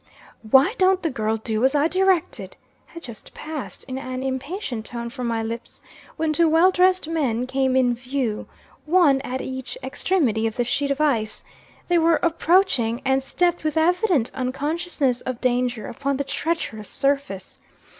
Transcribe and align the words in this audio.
"Why 0.49 0.73
don't 0.79 1.03
the 1.03 1.11
girl 1.11 1.37
do 1.37 1.63
as 1.63 1.75
I 1.75 1.87
directed?" 1.87 2.57
had 2.87 3.03
just 3.03 3.35
passed, 3.35 3.83
in 3.83 3.99
an 3.99 4.23
impatient 4.23 4.83
tone, 4.83 5.11
from 5.11 5.27
my 5.27 5.43
lips, 5.43 5.83
when 6.17 6.33
two 6.33 6.49
well 6.49 6.71
dressed 6.71 7.07
men 7.07 7.45
came 7.45 7.75
in 7.75 7.93
view, 7.93 8.47
one 8.87 9.21
at 9.21 9.41
each 9.41 9.77
extremity 9.83 10.47
of 10.47 10.55
the 10.55 10.63
sheet 10.63 10.89
of 10.89 11.01
ice. 11.01 11.43
They 11.87 11.99
were 11.99 12.19
approaching, 12.23 13.03
and 13.05 13.21
stepped 13.21 13.63
with 13.63 13.77
evident 13.77 14.31
unconsciousness 14.33 15.21
of 15.21 15.39
danger, 15.39 15.85
upon 15.85 16.17
the 16.17 16.23
treacherous 16.23 16.89
surface. 16.89 17.59